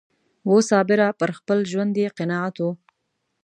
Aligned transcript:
وو 0.47 0.57
صابره 0.69 1.07
پر 1.19 1.29
خپل 1.37 1.57
ژوند 1.71 1.93
یې 2.01 2.07
قناعت 2.17 2.55
و 2.65 2.67